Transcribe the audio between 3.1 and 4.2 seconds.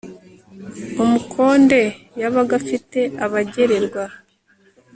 abagererwa